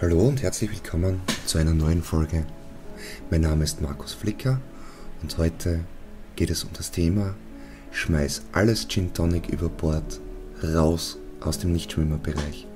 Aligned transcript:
Hallo 0.00 0.26
und 0.26 0.42
herzlich 0.42 0.72
willkommen 0.72 1.20
zu 1.46 1.56
einer 1.56 1.72
neuen 1.72 2.02
Folge. 2.02 2.44
Mein 3.30 3.42
Name 3.42 3.62
ist 3.62 3.80
Markus 3.80 4.12
Flicker 4.12 4.60
und 5.22 5.38
heute 5.38 5.84
geht 6.34 6.50
es 6.50 6.64
um 6.64 6.70
das 6.72 6.90
Thema 6.90 7.36
Schmeiß 7.92 8.42
alles 8.50 8.88
Gin 8.88 9.14
Tonic 9.14 9.48
über 9.50 9.68
Bord, 9.68 10.18
raus 10.64 11.18
aus 11.40 11.60
dem 11.60 11.70
Nichtschwimmerbereich. 11.70 12.66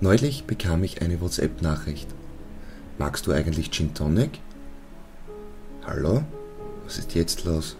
Neulich 0.00 0.44
bekam 0.44 0.82
ich 0.84 1.02
eine 1.02 1.20
WhatsApp-Nachricht. 1.20 2.08
Magst 2.96 3.26
du 3.26 3.32
eigentlich 3.32 3.70
Gin 3.70 3.92
Tonic? 3.92 4.40
Hallo? 5.86 6.22
Was 6.84 6.96
ist 6.96 7.14
jetzt 7.14 7.44
los? 7.44 7.76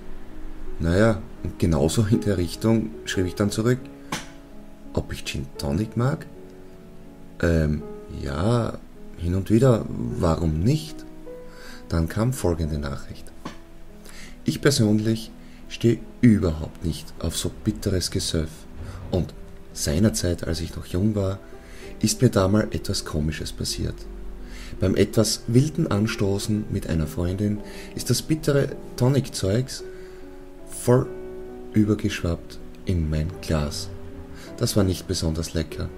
Naja, 0.78 1.22
und 1.42 1.58
genauso 1.58 2.04
in 2.10 2.20
der 2.20 2.36
Richtung 2.36 2.90
schrieb 3.06 3.24
ich 3.24 3.34
dann 3.34 3.50
zurück. 3.50 3.78
Ob 4.92 5.10
ich 5.10 5.24
Gin 5.24 5.46
Tonic 5.56 5.96
mag? 5.96 6.26
Ähm, 7.40 7.82
ja, 8.22 8.78
hin 9.18 9.34
und 9.34 9.50
wieder, 9.50 9.84
warum 9.88 10.60
nicht? 10.60 11.04
Dann 11.88 12.08
kam 12.08 12.32
folgende 12.32 12.78
Nachricht. 12.78 13.24
Ich 14.44 14.60
persönlich 14.60 15.30
stehe 15.68 15.98
überhaupt 16.20 16.84
nicht 16.84 17.12
auf 17.18 17.36
so 17.36 17.50
bitteres 17.64 18.10
Gesöff 18.10 18.50
und 19.10 19.34
seinerzeit, 19.72 20.46
als 20.46 20.60
ich 20.60 20.76
noch 20.76 20.86
jung 20.86 21.14
war, 21.14 21.38
ist 22.00 22.22
mir 22.22 22.28
da 22.28 22.48
mal 22.48 22.68
etwas 22.70 23.04
Komisches 23.04 23.52
passiert. 23.52 23.94
Beim 24.80 24.96
etwas 24.96 25.42
wilden 25.46 25.86
Anstoßen 25.86 26.64
mit 26.70 26.88
einer 26.88 27.06
Freundin 27.06 27.58
ist 27.94 28.10
das 28.10 28.22
bittere 28.22 28.70
Tonic-Zeugs 28.96 29.84
voll 30.68 31.06
übergeschwappt 31.72 32.58
in 32.84 33.08
mein 33.08 33.28
Glas. 33.40 33.88
Das 34.56 34.76
war 34.76 34.84
nicht 34.84 35.06
besonders 35.06 35.54
lecker. 35.54 35.88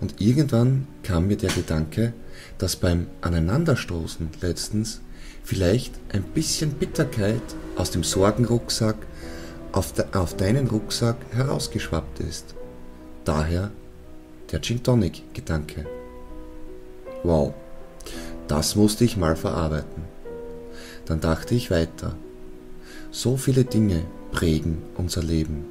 Und 0.00 0.20
irgendwann 0.20 0.86
kam 1.02 1.28
mir 1.28 1.36
der 1.36 1.50
Gedanke, 1.50 2.12
dass 2.58 2.76
beim 2.76 3.06
Aneinanderstoßen 3.22 4.28
letztens 4.40 5.00
vielleicht 5.42 5.94
ein 6.12 6.22
bisschen 6.22 6.72
Bitterkeit 6.72 7.42
aus 7.76 7.90
dem 7.90 8.04
Sorgenrucksack 8.04 8.96
auf, 9.72 9.92
de, 9.92 10.04
auf 10.12 10.36
deinen 10.36 10.66
Rucksack 10.66 11.16
herausgeschwappt 11.32 12.20
ist. 12.20 12.54
Daher 13.24 13.70
der 14.52 14.60
Gin 14.60 14.82
Tonic 14.82 15.22
Gedanke. 15.34 15.86
Wow, 17.22 17.54
das 18.48 18.76
musste 18.76 19.04
ich 19.04 19.16
mal 19.16 19.36
verarbeiten. 19.36 20.04
Dann 21.06 21.20
dachte 21.20 21.54
ich 21.54 21.70
weiter. 21.70 22.16
So 23.10 23.36
viele 23.36 23.64
Dinge 23.64 24.02
prägen 24.32 24.82
unser 24.96 25.22
Leben. 25.22 25.64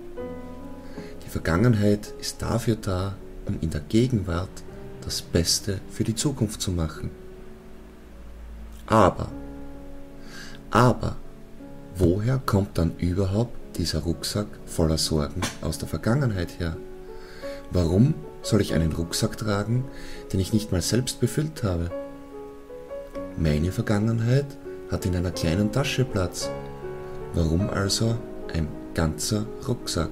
Die 1.26 1.30
Vergangenheit 1.30 2.14
ist 2.20 2.42
dafür 2.42 2.76
da, 2.76 3.16
um 3.46 3.58
in 3.62 3.70
der 3.70 3.82
Gegenwart 3.82 4.64
das 5.04 5.22
Beste 5.22 5.80
für 5.92 6.04
die 6.04 6.16
Zukunft 6.16 6.62
zu 6.62 6.72
machen. 6.72 7.12
Aber, 8.88 9.30
aber, 10.72 11.16
woher 11.96 12.40
kommt 12.46 12.78
dann 12.78 12.96
überhaupt 12.98 13.78
dieser 13.78 14.00
Rucksack 14.00 14.48
voller 14.66 14.98
Sorgen 14.98 15.42
aus 15.62 15.78
der 15.78 15.88
Vergangenheit 15.88 16.60
her? 16.60 16.78
Warum 17.72 18.14
soll 18.42 18.62
ich 18.62 18.74
einen 18.74 18.92
Rucksack 18.92 19.38
tragen, 19.38 19.86
den 20.32 20.40
ich 20.40 20.54
nicht 20.54 20.72
mal 20.72 20.82
selbst 20.82 21.20
befüllt 21.20 21.64
habe? 21.64 21.90
Meine 23.38 23.72
Vergangenheit 23.72 24.46
hat 24.92 25.06
in 25.06 25.16
einer 25.16 25.32
kleinen 25.32 25.72
Tasche 25.72 26.06
Platz. 26.06 26.50
Warum 27.34 27.70
also 27.70 28.16
ein 28.54 28.68
ganzer 28.94 29.46
Rucksack? 29.68 30.12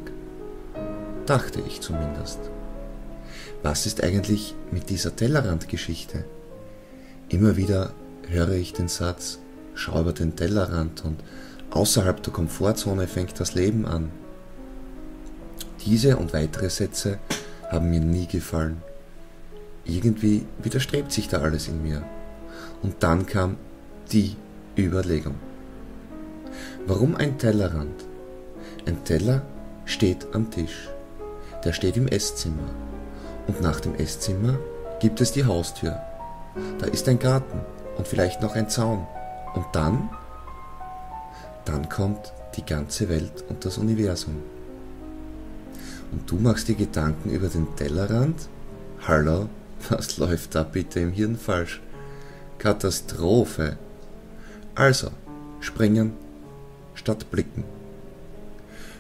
Dachte 1.26 1.62
ich 1.66 1.80
zumindest. 1.80 2.53
Was 3.64 3.86
ist 3.86 4.04
eigentlich 4.04 4.56
mit 4.72 4.90
dieser 4.90 5.16
Tellerrand-Geschichte? 5.16 6.26
Immer 7.30 7.56
wieder 7.56 7.94
höre 8.28 8.52
ich 8.52 8.74
den 8.74 8.90
Satz, 8.90 9.40
schau 9.74 10.02
über 10.02 10.12
den 10.12 10.36
Tellerrand 10.36 11.06
und 11.06 11.24
außerhalb 11.72 12.22
der 12.22 12.34
Komfortzone 12.34 13.08
fängt 13.08 13.40
das 13.40 13.56
Leben 13.56 13.86
an. 13.86 14.12
Diese 15.86 16.18
und 16.18 16.34
weitere 16.34 16.70
Sätze 16.70 17.20
haben 17.72 17.90
mir 17.90 18.02
nie 18.02 18.28
gefallen. 18.28 18.82
Irgendwie 19.86 20.46
widerstrebt 20.62 21.14
sich 21.14 21.30
da 21.30 21.40
alles 21.40 21.70
in 21.70 21.82
mir. 21.82 22.04
Und 22.82 23.02
dann 23.02 23.26
kam 23.26 23.56
die 24.12 24.36
Überlegung. 24.78 25.36
Warum 26.86 27.16
ein 27.16 27.38
Tellerrand? 27.38 28.04
Ein 28.86 29.06
Teller 29.06 29.42
steht 29.86 30.28
am 30.34 30.52
Tisch. 30.52 30.90
Der 31.64 31.72
steht 31.72 31.96
im 31.96 32.10
Esszimmer. 32.10 32.70
Und 33.48 33.62
nach 33.62 33.80
dem 33.80 33.96
Esszimmer 33.96 34.58
gibt 35.00 35.22
es 35.22 35.32
die 35.32 35.46
Haustür. 35.46 36.00
Da 36.80 36.86
ist 36.88 37.08
ein 37.10 37.20
Garten 37.20 37.60
und 37.98 38.08
vielleicht 38.08 38.42
noch 38.42 38.56
ein 38.56 38.70
Zaun. 38.70 39.06
Und 39.56 39.66
dann? 39.74 40.10
Dann 41.66 41.90
kommt 41.90 42.34
die 42.56 42.66
ganze 42.66 43.10
Welt 43.10 43.44
und 43.50 43.66
das 43.66 43.78
Universum. 43.78 44.36
Und 46.12 46.30
du 46.30 46.36
machst 46.36 46.68
dir 46.68 46.76
Gedanken 46.76 47.32
über 47.32 47.48
den 47.48 47.76
Tellerrand? 47.76 48.48
Hallo, 49.08 49.50
was 49.90 50.18
läuft 50.18 50.56
da 50.56 50.64
bitte 50.64 51.00
im 51.00 51.12
Hirn 51.12 51.38
falsch? 51.38 51.82
Katastrophe. 52.60 53.78
Also, 54.76 55.10
springen 55.60 56.14
statt 56.96 57.30
blicken. 57.32 57.64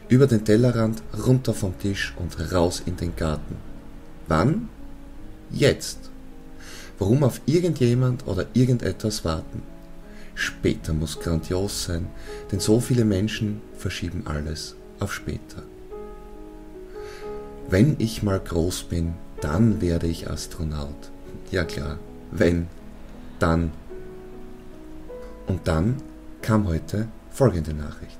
Über 0.09 0.27
den 0.27 0.43
Tellerrand, 0.43 1.01
runter 1.25 1.53
vom 1.53 1.77
Tisch 1.79 2.13
und 2.17 2.51
raus 2.51 2.83
in 2.85 2.97
den 2.97 3.15
Garten. 3.15 3.55
Wann? 4.27 4.69
Jetzt. 5.51 6.09
Warum 6.99 7.23
auf 7.23 7.41
irgendjemand 7.45 8.27
oder 8.27 8.45
irgendetwas 8.53 9.25
warten? 9.25 9.63
Später 10.35 10.93
muss 10.93 11.19
grandios 11.19 11.83
sein, 11.83 12.07
denn 12.51 12.59
so 12.59 12.79
viele 12.79 13.05
Menschen 13.05 13.61
verschieben 13.77 14.23
alles 14.25 14.75
auf 14.99 15.13
später. 15.13 15.63
Wenn 17.69 17.95
ich 17.99 18.23
mal 18.23 18.39
groß 18.39 18.83
bin, 18.83 19.13
dann 19.41 19.81
werde 19.81 20.07
ich 20.07 20.29
Astronaut. 20.29 21.11
Ja 21.51 21.63
klar, 21.65 21.99
wenn, 22.31 22.67
dann. 23.39 23.71
Und 25.47 25.67
dann 25.67 25.97
kam 26.41 26.67
heute 26.67 27.07
folgende 27.29 27.73
Nachricht. 27.73 28.17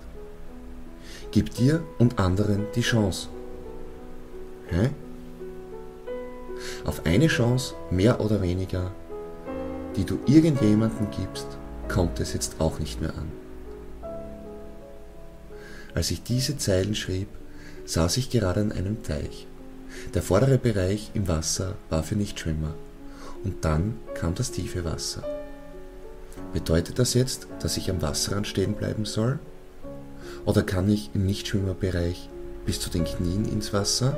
Gib 1.31 1.53
dir 1.55 1.81
und 1.97 2.19
anderen 2.19 2.65
die 2.75 2.81
Chance. 2.81 3.27
Hä? 4.67 4.89
Auf 6.85 7.05
eine 7.05 7.27
Chance, 7.27 7.75
mehr 7.91 8.19
oder 8.19 8.41
weniger, 8.41 8.91
die 9.95 10.05
du 10.05 10.19
irgendjemandem 10.25 11.07
gibst, 11.11 11.47
kommt 11.87 12.19
es 12.19 12.33
jetzt 12.33 12.55
auch 12.59 12.79
nicht 12.79 13.01
mehr 13.01 13.13
an. 13.13 13.31
Als 15.93 16.09
ich 16.11 16.23
diese 16.23 16.57
Zeilen 16.57 16.95
schrieb, 16.95 17.27
saß 17.85 18.17
ich 18.17 18.29
gerade 18.29 18.61
an 18.61 18.71
einem 18.71 19.03
Teich. 19.03 19.47
Der 20.13 20.23
vordere 20.23 20.57
Bereich 20.57 21.11
im 21.13 21.27
Wasser 21.27 21.75
war 21.89 22.03
für 22.03 22.15
Nichtschwimmer 22.15 22.73
und 23.43 23.63
dann 23.63 23.95
kam 24.15 24.33
das 24.35 24.51
tiefe 24.51 24.83
Wasser. 24.83 25.23
Bedeutet 26.51 26.97
das 26.97 27.13
jetzt, 27.13 27.47
dass 27.59 27.77
ich 27.77 27.89
am 27.89 28.01
Wasserrand 28.01 28.47
stehen 28.47 28.73
bleiben 28.73 29.05
soll? 29.05 29.39
Oder 30.45 30.63
kann 30.63 30.89
ich 30.89 31.11
im 31.13 31.25
Nichtschwimmerbereich 31.25 32.29
bis 32.65 32.79
zu 32.79 32.89
den 32.89 33.05
Knien 33.05 33.45
ins 33.45 33.73
Wasser? 33.73 34.17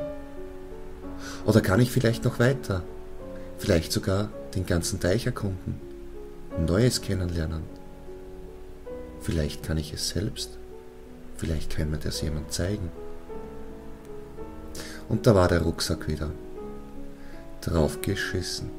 Oder 1.45 1.61
kann 1.61 1.79
ich 1.79 1.91
vielleicht 1.91 2.23
noch 2.23 2.39
weiter? 2.39 2.83
Vielleicht 3.57 3.91
sogar 3.91 4.29
den 4.55 4.65
ganzen 4.65 4.99
Teich 4.99 5.25
erkunden, 5.25 5.79
Neues 6.65 7.01
kennenlernen. 7.01 7.63
Vielleicht 9.21 9.63
kann 9.63 9.77
ich 9.77 9.93
es 9.93 10.09
selbst. 10.09 10.57
Vielleicht 11.37 11.75
kann 11.75 11.91
mir 11.91 11.97
das 11.97 12.21
jemand 12.21 12.53
zeigen. 12.53 12.91
Und 15.09 15.27
da 15.27 15.35
war 15.35 15.47
der 15.47 15.61
Rucksack 15.61 16.07
wieder. 16.07 16.31
Draufgeschissen. 17.61 18.69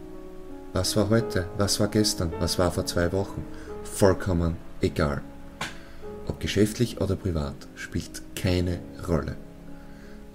Was 0.72 0.96
war 0.96 1.08
heute? 1.10 1.46
Was 1.58 1.80
war 1.80 1.88
gestern? 1.88 2.32
Was 2.38 2.58
war 2.58 2.70
vor 2.70 2.86
zwei 2.86 3.12
Wochen? 3.12 3.44
Vollkommen 3.84 4.56
egal. 4.80 5.22
Ob 6.28 6.40
geschäftlich 6.40 7.00
oder 7.00 7.16
privat, 7.16 7.54
spielt 7.74 8.22
keine 8.34 8.80
Rolle. 9.08 9.36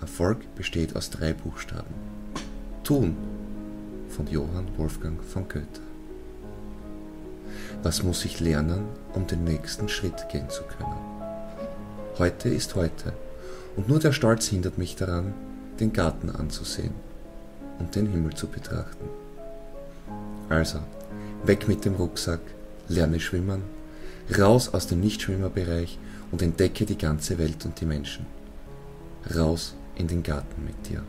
Erfolg 0.01 0.55
besteht 0.55 0.95
aus 0.95 1.11
drei 1.11 1.31
Buchstaben. 1.33 1.93
Tun 2.83 3.15
von 4.09 4.27
Johann 4.27 4.67
Wolfgang 4.77 5.23
von 5.23 5.47
Goethe. 5.47 5.81
Was 7.83 8.03
muss 8.03 8.25
ich 8.25 8.39
lernen, 8.39 8.85
um 9.13 9.27
den 9.27 9.43
nächsten 9.43 9.87
Schritt 9.87 10.27
gehen 10.29 10.49
zu 10.49 10.63
können? 10.63 10.97
Heute 12.17 12.49
ist 12.49 12.75
heute 12.75 13.13
und 13.75 13.87
nur 13.87 13.99
der 13.99 14.11
Stolz 14.11 14.47
hindert 14.47 14.77
mich 14.77 14.95
daran, 14.95 15.33
den 15.79 15.93
Garten 15.93 16.29
anzusehen 16.29 16.93
und 17.79 17.95
den 17.95 18.07
Himmel 18.07 18.33
zu 18.33 18.47
betrachten. 18.47 19.05
Also, 20.49 20.79
weg 21.43 21.67
mit 21.67 21.85
dem 21.85 21.95
Rucksack, 21.95 22.41
lerne 22.87 23.19
schwimmen, 23.19 23.61
raus 24.37 24.73
aus 24.73 24.87
dem 24.87 24.99
Nichtschwimmerbereich 24.99 25.97
und 26.31 26.41
entdecke 26.41 26.85
die 26.85 26.97
ganze 26.97 27.37
Welt 27.37 27.65
und 27.65 27.79
die 27.79 27.85
Menschen. 27.85 28.25
Raus 29.35 29.75
in 30.01 30.07
den 30.07 30.23
Garten 30.23 30.65
mit 30.65 30.89
dir. 30.89 31.03